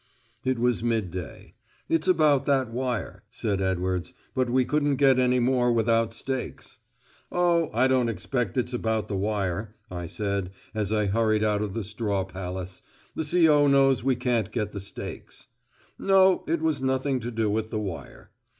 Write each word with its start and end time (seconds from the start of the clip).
It 0.43 0.57
was 0.57 0.83
midday. 0.83 1.53
"It's 1.87 2.07
about 2.07 2.47
that 2.47 2.71
wire," 2.71 3.21
said 3.29 3.61
Edwards. 3.61 4.13
"But 4.33 4.49
we 4.49 4.65
couldn't 4.65 4.95
get 4.95 5.19
any 5.19 5.39
more 5.39 5.67
out 5.69 5.75
without 5.75 6.11
stakes." 6.11 6.79
"Oh, 7.31 7.69
I 7.71 7.87
don't 7.87 8.09
expect 8.09 8.57
it's 8.57 8.73
about 8.73 9.09
the 9.09 9.15
wire," 9.15 9.75
I 9.91 10.07
said, 10.07 10.49
as 10.73 10.91
I 10.91 11.05
hurried 11.05 11.43
out 11.43 11.61
of 11.61 11.75
the 11.75 11.83
Straw 11.83 12.23
Palace. 12.25 12.81
"The 13.13 13.23
C.O. 13.23 13.67
knows 13.67 14.03
we 14.03 14.15
can't 14.15 14.51
get 14.51 14.71
the 14.71 14.79
stakes." 14.79 15.45
No, 15.99 16.43
it 16.47 16.63
was 16.63 16.81
nothing 16.81 17.19
to 17.19 17.29
do 17.29 17.47
with 17.47 17.69
the 17.69 17.79
wire. 17.79 18.31